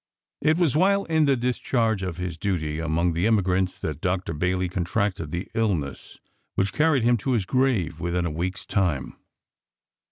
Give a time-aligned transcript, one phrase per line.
[0.41, 4.33] It was while in the discharge of his duty among the immigrants that Dr.
[4.33, 6.17] Bayley contracted the illness
[6.55, 9.15] which carried him to his grave within a week's time.